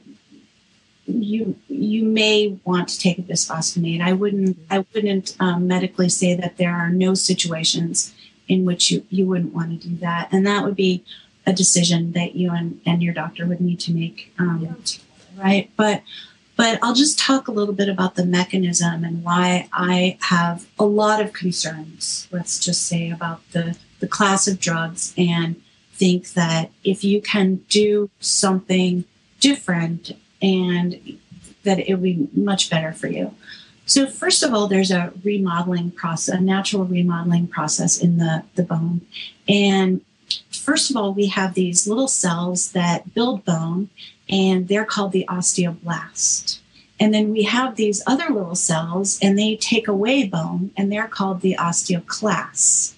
[1.08, 4.02] you you may want to take a bisphosphonate.
[4.02, 8.14] I wouldn't I wouldn't um, medically say that there are no situations
[8.48, 11.04] in which you, you wouldn't want to do that, and that would be
[11.46, 14.78] a decision that you and, and your doctor would need to make, um,
[15.38, 15.70] right?
[15.76, 16.02] But
[16.58, 20.86] but I'll just talk a little bit about the mechanism and why I have a
[20.86, 22.30] lot of concerns.
[22.32, 25.62] Let's just say about the the class of drugs and
[25.94, 29.06] think that if you can do something
[29.40, 31.20] different and
[31.64, 33.34] that it would be much better for you.
[33.86, 38.64] So first of all, there's a remodeling process, a natural remodeling process in the, the
[38.64, 39.02] bone.
[39.48, 40.02] And
[40.52, 43.90] first of all, we have these little cells that build bone,
[44.28, 46.60] and they're called the osteoblast.
[47.00, 51.08] And then we have these other little cells, and they take away bone, and they're
[51.08, 52.96] called the osteoclasts.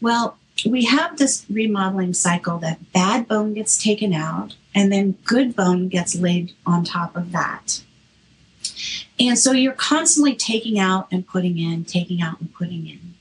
[0.00, 5.56] Well, we have this remodeling cycle that bad bone gets taken out, and then good
[5.56, 7.82] bone gets laid on top of that.
[9.20, 13.14] And so you're constantly taking out and putting in, taking out and putting in.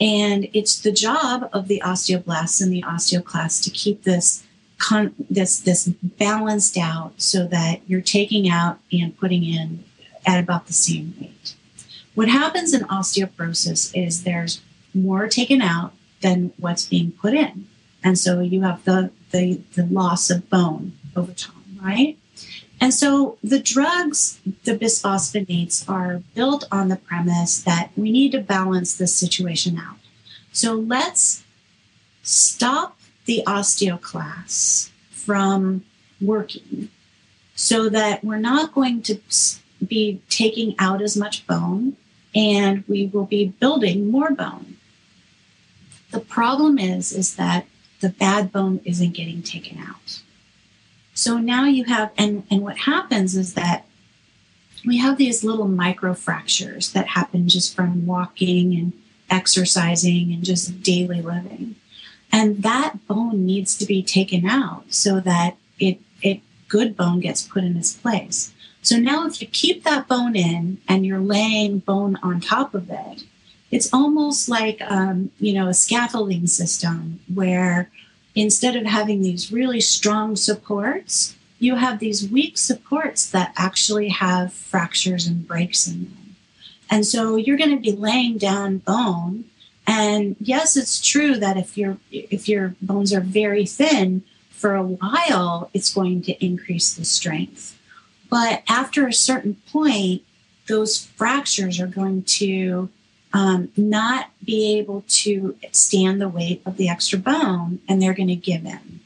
[0.00, 4.44] And it's the job of the osteoblasts and the osteoclasts to keep this
[4.78, 9.84] con- this this balanced out so that you're taking out and putting in
[10.26, 11.54] at about the same rate.
[12.14, 14.60] What happens in osteoporosis is there's
[14.94, 17.66] more taken out than what's being put in.
[18.02, 22.16] And so you have the the, the loss of bone over time, right?
[22.80, 28.40] And so the drugs, the bisphosphonates, are built on the premise that we need to
[28.40, 29.96] balance this situation out.
[30.52, 31.44] So let's
[32.22, 35.84] stop the osteoclasts from
[36.20, 36.88] working
[37.54, 39.20] so that we're not going to
[39.84, 41.96] be taking out as much bone
[42.34, 44.76] and we will be building more bone.
[46.10, 47.66] The problem is is that
[48.00, 50.22] the bad bone isn't getting taken out.
[51.18, 53.84] So now you have and and what happens is that
[54.86, 58.92] we have these little micro fractures that happen just from walking and
[59.28, 61.74] exercising and just daily living.
[62.30, 67.42] And that bone needs to be taken out so that it, it good bone gets
[67.42, 68.52] put in its place.
[68.82, 72.90] So now if you keep that bone in and you're laying bone on top of
[72.90, 73.24] it,
[73.72, 77.90] it's almost like um, you know a scaffolding system where
[78.40, 84.52] instead of having these really strong supports, you have these weak supports that actually have
[84.52, 86.36] fractures and breaks in them.
[86.90, 89.44] And so you're going to be laying down bone
[89.88, 94.82] and yes, it's true that if your if your bones are very thin for a
[94.82, 97.80] while, it's going to increase the strength.
[98.28, 100.22] But after a certain point,
[100.66, 102.90] those fractures are going to
[103.32, 108.28] um, not be able to stand the weight of the extra bone, and they're going
[108.28, 109.00] to give in.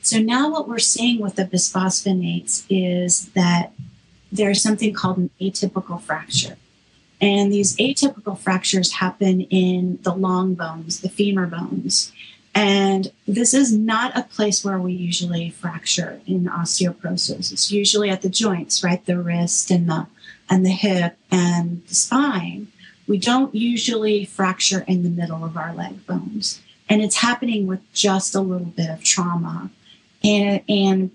[0.00, 3.72] So now what we're seeing with the bisphosphonates is that
[4.32, 6.56] there's something called an atypical fracture.
[7.20, 12.12] And these atypical fractures happen in the long bones, the femur bones.
[12.54, 17.52] And this is not a place where we usually fracture in osteoporosis.
[17.52, 19.04] It's usually at the joints, right?
[19.04, 20.06] The wrist and the
[20.50, 22.68] and the hip and the spine.
[23.08, 26.60] We don't usually fracture in the middle of our leg bones.
[26.88, 29.70] And it's happening with just a little bit of trauma.
[30.22, 31.10] And and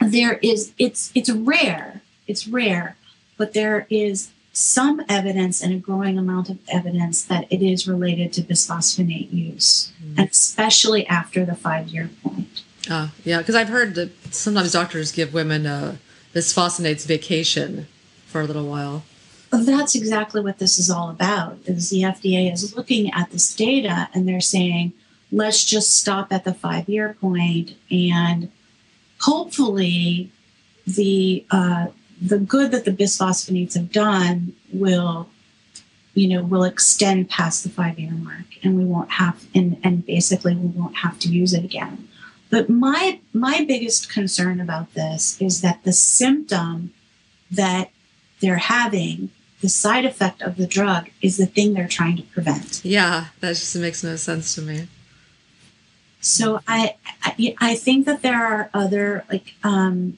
[0.00, 2.02] there is it's it's rare.
[2.26, 2.96] It's rare,
[3.36, 8.32] but there is some evidence and a growing amount of evidence that it is related
[8.32, 10.28] to bisphosphonate use, mm.
[10.28, 12.62] especially after the five year point.
[12.90, 15.98] Uh, yeah, because I've heard that sometimes doctors give women a
[16.34, 17.86] bisphosphonates vacation
[18.26, 19.04] for a little while.
[19.50, 21.58] That's exactly what this is all about.
[21.64, 24.92] Is the FDA is looking at this data and they're saying,
[25.32, 28.50] let's just stop at the five year point and
[29.20, 30.30] hopefully
[30.86, 31.86] the uh,
[32.20, 35.28] the good that the bisphosphonates have done will
[36.14, 40.04] you know will extend past the five year mark and we won't have and and
[40.04, 42.08] basically we won't have to use it again
[42.50, 46.92] but my my biggest concern about this is that the symptom
[47.50, 47.90] that
[48.40, 49.30] they're having
[49.60, 53.50] the side effect of the drug is the thing they're trying to prevent yeah that
[53.50, 54.88] just makes no sense to me
[56.20, 60.16] so i i, I think that there are other like um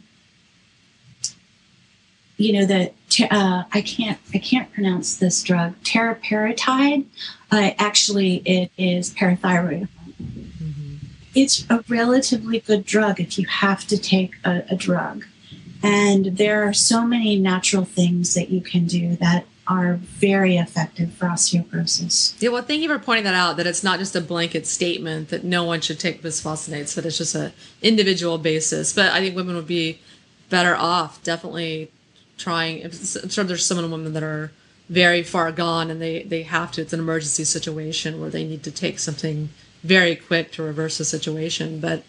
[2.37, 2.93] you know the
[3.31, 7.07] uh, I can't I can't pronounce this drug teriparatide.
[7.51, 9.89] Uh, actually, it is parathyroid.
[10.21, 10.97] Mm-hmm.
[11.35, 15.27] It's a relatively good drug if you have to take a, a drug,
[15.83, 21.13] and there are so many natural things that you can do that are very effective
[21.13, 22.35] for osteoporosis.
[22.41, 23.57] Yeah, well, thank you for pointing that out.
[23.57, 26.95] That it's not just a blanket statement that no one should take bisphosphonates.
[26.95, 28.93] That it's just an individual basis.
[28.93, 30.01] But I think women would be
[30.51, 31.91] better off definitely
[32.37, 32.85] trying.
[32.85, 34.53] I'm sure there's some women that are
[34.89, 36.83] very far gone and they, they have to.
[36.83, 39.49] It's an emergency situation where they need to take something
[39.83, 41.81] very quick to reverse the situation.
[41.81, 42.03] But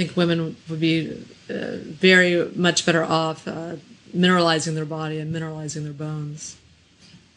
[0.00, 1.10] think women would be
[1.50, 3.76] uh, very much better off uh,
[4.16, 6.56] mineralizing their body and mineralizing their bones.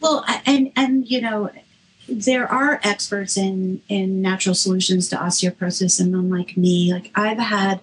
[0.00, 1.50] Well, and and you know,
[2.08, 7.80] there are experts in in natural solutions to osteoporosis, and unlike me, like I've had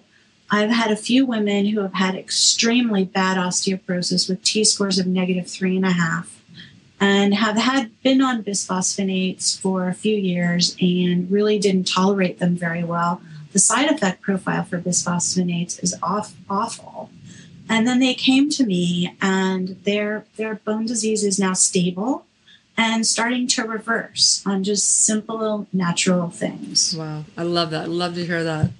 [0.50, 5.06] I've had a few women who have had extremely bad osteoporosis with T scores of
[5.06, 6.42] negative three and a half
[7.00, 12.54] and have had been on bisphosphonates for a few years and really didn't tolerate them
[12.54, 13.20] very well.
[13.52, 17.10] The side effect profile for bisphosphonates is off, awful.
[17.68, 22.26] And then they came to me, and their their bone disease is now stable
[22.76, 26.94] and starting to reverse on just simple natural things.
[26.96, 27.82] Wow, I love that.
[27.82, 28.70] I love to hear that.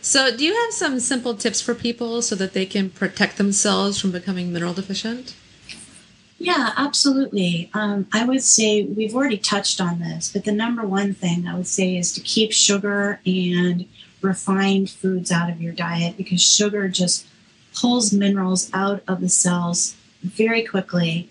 [0.00, 4.00] So, do you have some simple tips for people so that they can protect themselves
[4.00, 5.34] from becoming mineral deficient?
[6.38, 7.68] Yeah, absolutely.
[7.74, 11.56] Um, I would say we've already touched on this, but the number one thing I
[11.56, 13.86] would say is to keep sugar and
[14.20, 17.26] refined foods out of your diet because sugar just
[17.74, 21.28] pulls minerals out of the cells very quickly.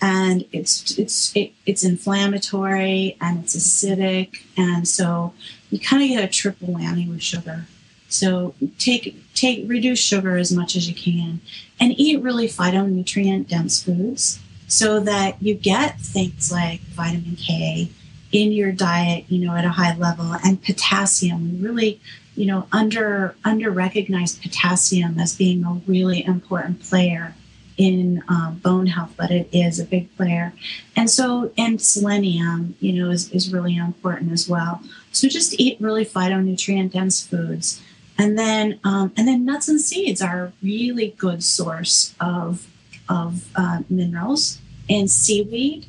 [0.00, 4.42] And it's it's it, it's inflammatory and it's acidic.
[4.56, 5.34] And so
[5.70, 7.66] you kind of get a triple whammy with sugar.
[8.08, 11.40] So take take reduce sugar as much as you can
[11.80, 17.90] and eat really phytonutrient dense foods so that you get things like vitamin K
[18.30, 21.60] in your diet, you know, at a high level and potassium.
[21.62, 22.00] Really,
[22.38, 27.34] you know, under under recognized potassium as being a really important player
[27.78, 30.52] in um, bone health, but it is a big player.
[30.96, 34.82] And so, and selenium, you know, is, is really important as well.
[35.12, 37.80] So just eat really phytonutrient dense foods.
[38.18, 42.66] And then, um, and then nuts and seeds are a really good source of,
[43.08, 44.60] of uh, minerals.
[44.90, 45.86] And seaweed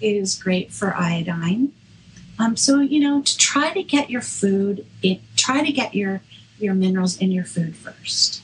[0.00, 1.72] is great for iodine.
[2.38, 6.20] Um, so, you know, to try to get your food, it try to get your,
[6.58, 8.40] your minerals in your food 1st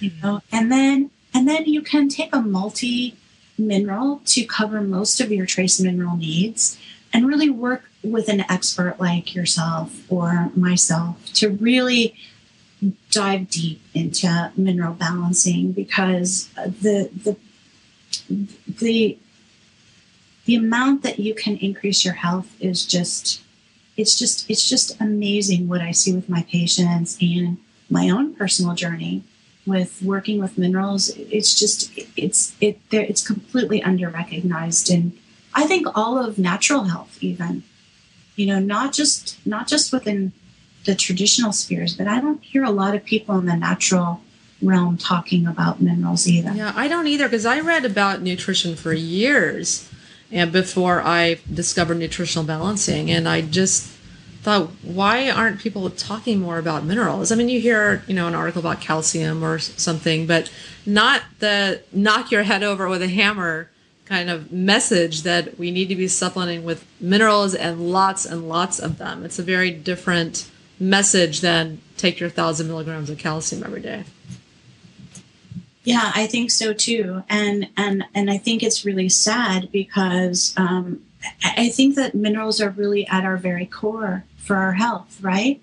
[0.00, 3.16] you know, and then and then you can take a multi
[3.58, 6.78] mineral to cover most of your trace mineral needs
[7.12, 12.14] and really work with an expert like yourself or myself to really
[13.10, 17.36] dive deep into mineral balancing because the the
[18.68, 19.18] the
[20.44, 23.40] the amount that you can increase your health is just
[23.96, 28.74] it's just it's just amazing what I see with my patients and my own personal
[28.74, 29.22] journey
[29.66, 31.10] with working with minerals.
[31.10, 35.16] It's just it's it it's completely under recognized and
[35.54, 37.62] i think all of natural health even.
[38.36, 40.32] You know not just not just within
[40.84, 44.20] the traditional spheres but i don't hear a lot of people in the natural
[44.60, 46.52] realm talking about minerals either.
[46.52, 49.88] Yeah i don't either because i read about nutrition for years
[50.34, 53.94] and before i discovered nutritional balancing and i just
[54.44, 57.32] thought, why aren't people talking more about minerals?
[57.32, 60.52] I mean, you hear, you know, an article about calcium or something, but
[60.84, 63.70] not the knock your head over with a hammer
[64.04, 68.78] kind of message that we need to be supplementing with minerals and lots and lots
[68.78, 69.24] of them.
[69.24, 74.04] It's a very different message than take your thousand milligrams of calcium every day.
[75.84, 81.02] Yeah, I think so too, and and and I think it's really sad because um,
[81.44, 85.60] I think that minerals are really at our very core for our health, right?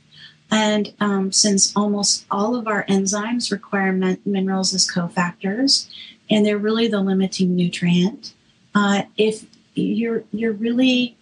[0.51, 5.89] And um, since almost all of our enzymes require min- minerals as cofactors,
[6.29, 8.33] and they're really the limiting nutrient,
[8.75, 11.17] uh, if you're you're really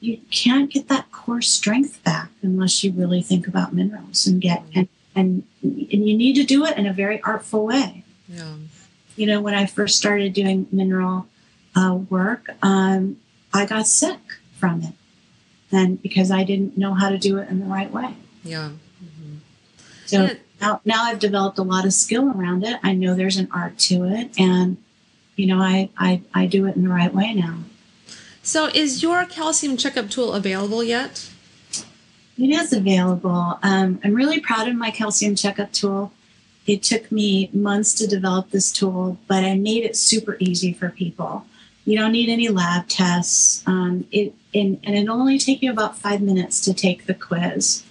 [0.00, 4.64] you can't get that core strength back unless you really think about minerals and get
[4.74, 8.02] and and and you need to do it in a very artful way.
[8.30, 8.54] Yeah.
[9.16, 11.26] You know, when I first started doing mineral
[11.74, 13.18] uh, work, um,
[13.52, 14.18] I got sick
[14.58, 14.94] from it
[15.72, 18.14] and because I didn't know how to do it in the right way.
[18.42, 18.70] Yeah.
[19.02, 19.36] Mm-hmm.
[20.06, 20.34] So yeah.
[20.60, 22.78] now, now I've developed a lot of skill around it.
[22.82, 24.76] I know there's an art to it, and
[25.36, 27.58] you know, I I, I do it in the right way now.
[28.42, 31.30] So, is your calcium checkup tool available yet?
[32.38, 33.58] It is available.
[33.62, 36.12] Um, I'm really proud of my calcium checkup tool.
[36.66, 40.90] It took me months to develop this tool, but I made it super easy for
[40.90, 41.46] people.
[41.84, 43.62] You don't need any lab tests.
[43.66, 47.84] Um, it and, and it'll only take you about five minutes to take the quiz.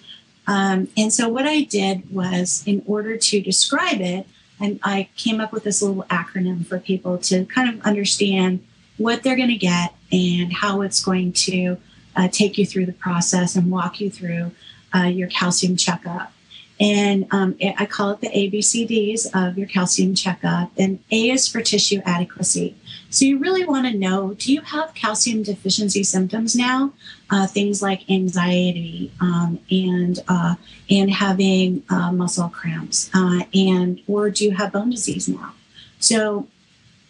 [0.45, 4.27] Um, and so what I did was, in order to describe it,
[4.59, 8.65] I, I came up with this little acronym for people to kind of understand
[8.97, 11.77] what they're going to get and how it's going to
[12.15, 14.51] uh, take you through the process and walk you through
[14.93, 16.33] uh, your calcium checkup.
[16.79, 20.71] And um, I call it the ABCDs of your calcium checkup.
[20.77, 22.75] And A is for tissue adequacy.
[23.09, 26.93] So you really want to know do you have calcium deficiency symptoms now?
[27.29, 30.55] Uh, things like anxiety um, and uh,
[30.89, 35.53] and having uh, muscle cramps, uh, and or do you have bone disease now?
[35.99, 36.47] So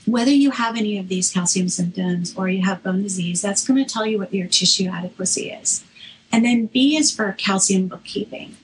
[0.05, 3.83] whether you have any of these calcium symptoms or you have bone disease, that's going
[3.83, 5.83] to tell you what your tissue adequacy is.
[6.31, 8.55] And then B is for calcium bookkeeping.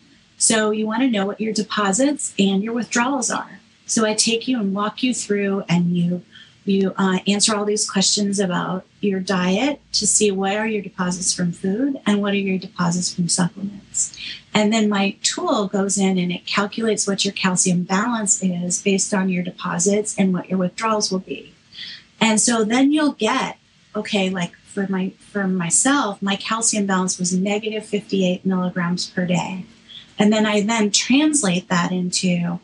[0.46, 3.62] So you want to know what your deposits and your withdrawals are.
[3.88, 6.22] So I take you and walk you through and you
[6.66, 11.34] You uh, answer all these questions about your diet to see what are your deposits
[11.34, 14.18] from food and what are your deposits from supplements.
[14.54, 19.14] And then my tool goes in and it calculates what your calcium balance is based
[19.14, 21.54] on your deposits and what your withdrawals will be.
[22.20, 23.58] And so then you'll get,
[23.96, 29.66] okay, like for my for myself, my calcium balance was negative 58 milligrams per day.
[30.18, 32.60] And then I then translate that into,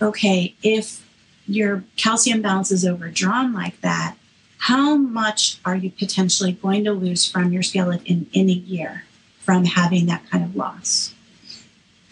[0.00, 1.06] okay, if
[1.46, 4.16] your calcium balance is overdrawn like that,
[4.58, 9.04] how much are you potentially going to lose from your skeleton in a year
[9.38, 11.14] from having that kind of loss?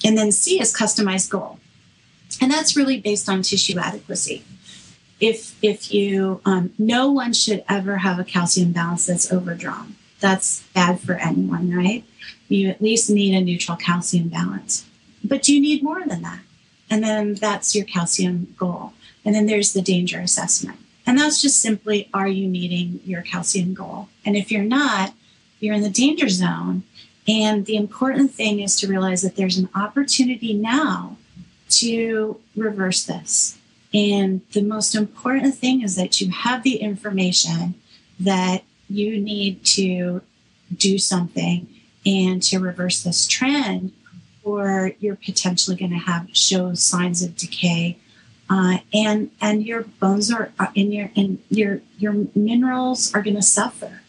[0.05, 1.59] And then C is customized goal.
[2.41, 4.45] And that's really based on tissue adequacy.
[5.20, 9.97] If, if you, um, no one should ever have a calcium balance that's overdrawn.
[10.20, 12.05] That's bad for anyone, right?
[12.49, 14.87] You at least need a neutral calcium balance,
[15.23, 16.41] but do you need more than that.
[16.91, 18.93] And then that's your calcium goal.
[19.25, 20.79] And then there's the danger assessment.
[21.07, 24.09] And that's just simply are you meeting your calcium goal?
[24.25, 25.15] And if you're not,
[25.61, 26.85] you're in the danger zone.
[27.27, 31.17] And the important thing is to realize that there's an opportunity now
[31.71, 33.59] to reverse this.
[33.93, 37.75] And the most important thing is that you have the information
[38.21, 40.23] that you need to
[40.75, 41.67] do something
[42.09, 43.93] and to reverse this trend,
[44.43, 47.99] or you're potentially going to have show signs of decay
[48.51, 53.43] uh, and and your bones are in your and your your minerals are going to
[53.43, 54.01] suffer.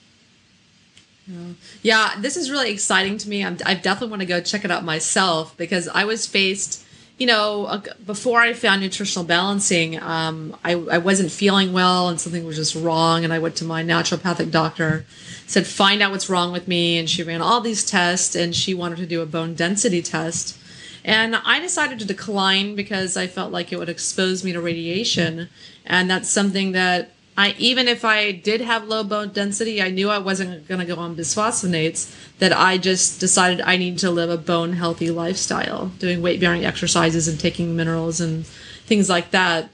[1.84, 3.46] Yeah, this is really exciting to me.
[3.46, 6.84] I'm, I definitely want to go check it out myself because I was faced,
[7.20, 12.46] you know, before I found nutritional balancing, um, I, I wasn't feeling well and something
[12.46, 13.26] was just wrong.
[13.26, 15.06] And I went to my naturopathic doctor,
[15.46, 16.98] said, find out what's wrong with me.
[16.98, 20.58] And she ran all these tests and she wanted to do a bone density test.
[21.04, 25.50] And I decided to decline because I felt like it would expose me to radiation.
[25.86, 30.10] And that's something that I, even if I did have low bone density, I knew
[30.10, 34.30] I wasn't going to go on bisphosphonates, that I just decided I need to live
[34.30, 39.70] a bone healthy lifestyle, doing weight bearing exercises and taking minerals and things like that.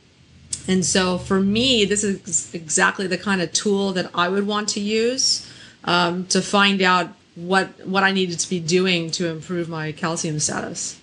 [0.67, 4.69] And so for me, this is exactly the kind of tool that I would want
[4.69, 5.51] to use
[5.85, 10.39] um, to find out what what I needed to be doing to improve my calcium
[10.39, 11.01] status.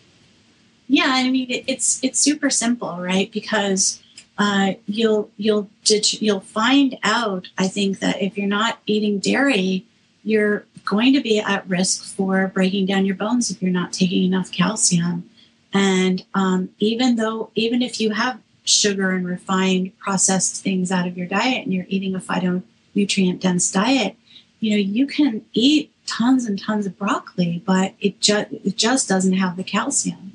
[0.86, 3.32] Yeah, I mean it's it's super simple, right?
[3.32, 4.00] Because
[4.38, 7.48] uh, you'll you'll you'll find out.
[7.58, 9.84] I think that if you're not eating dairy,
[10.24, 14.24] you're going to be at risk for breaking down your bones if you're not taking
[14.24, 15.28] enough calcium.
[15.72, 21.16] And um, even though even if you have sugar and refined processed things out of
[21.16, 24.16] your diet and you're eating a phytonutrient dense diet,
[24.60, 29.08] you know you can eat tons and tons of broccoli, but it just it just
[29.08, 30.32] doesn't have the calcium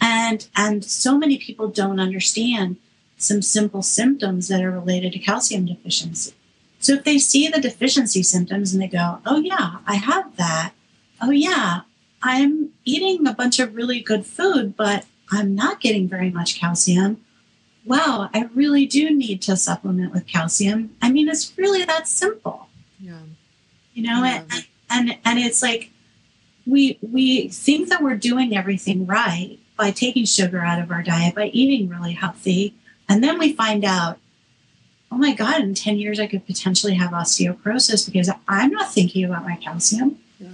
[0.00, 2.76] and and so many people don't understand
[3.18, 6.32] some simple symptoms that are related to calcium deficiency.
[6.78, 10.72] So if they see the deficiency symptoms and they go oh yeah i have that.
[11.20, 11.80] Oh yeah
[12.22, 17.20] i'm eating a bunch of really good food but i'm not getting very much calcium.
[17.84, 20.96] Wow i really do need to supplement with calcium.
[21.02, 22.68] I mean it's really that simple.
[23.00, 23.20] Yeah.
[23.94, 24.44] You know yeah.
[24.50, 25.90] And, and and it's like
[26.68, 31.34] we we think that we're doing everything right by taking sugar out of our diet,
[31.34, 32.74] by eating really healthy.
[33.08, 34.18] And then we find out,
[35.10, 39.24] oh my God, in 10 years, I could potentially have osteoporosis because I'm not thinking
[39.24, 40.18] about my calcium.
[40.38, 40.48] Yeah.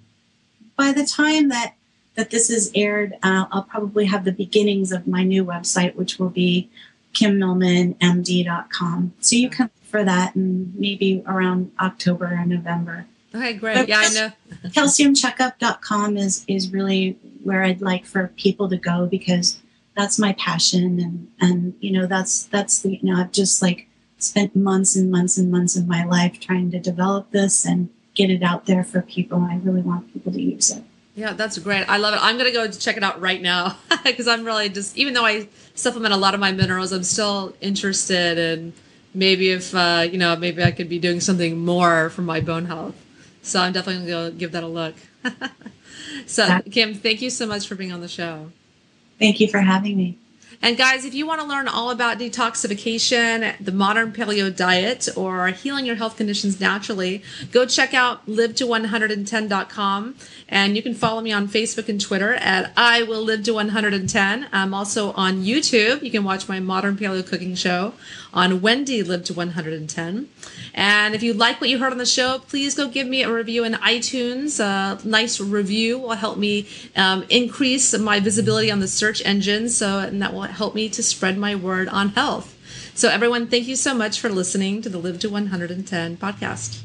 [0.76, 1.76] by the time that
[2.16, 6.20] that this is aired, uh, I'll probably have the beginnings of my new website, which
[6.20, 6.70] will be
[7.14, 9.14] kimmillmanmd.com.
[9.20, 13.06] So you can for that and maybe around October or November.
[13.36, 13.76] Okay, great.
[13.76, 14.32] But yeah, I know.
[14.70, 19.60] calciumcheckup.com is is really where I'd like for people to go because
[19.96, 23.88] that's my passion and and you know that's that's the you know I've just like
[24.18, 28.30] spent months and months and months of my life trying to develop this and get
[28.30, 29.40] it out there for people.
[29.40, 30.84] And I really want people to use it.
[31.16, 31.84] Yeah, that's great.
[31.90, 32.20] I love it.
[32.22, 35.50] I'm gonna go check it out right now because I'm really just even though I
[35.76, 38.74] supplement a lot of my minerals, I'm still interested in
[39.14, 42.66] maybe if uh, you know maybe I could be doing something more for my bone
[42.66, 42.96] health.
[43.42, 44.96] So I'm definitely gonna give that a look.
[46.26, 48.52] so Kim, thank you so much for being on the show.
[49.20, 50.18] Thank you for having me.
[50.64, 55.48] And guys, if you want to learn all about detoxification, the modern paleo diet, or
[55.48, 60.16] healing your health conditions naturally, go check out live to 110.com.
[60.48, 64.48] And you can follow me on Facebook and Twitter at I will live to 110.
[64.52, 66.04] I'm also on YouTube.
[66.04, 67.94] You can watch my modern paleo cooking show
[68.34, 70.30] on Wendy Live to 110.
[70.74, 73.34] And if you like what you heard on the show, please go give me a
[73.34, 74.60] review in iTunes.
[74.60, 79.68] A nice review will help me um, increase my visibility on the search engine.
[79.70, 82.58] So, and that will help me to spread my word on health.
[82.94, 86.82] So, everyone, thank you so much for listening to the Live to 110 podcast.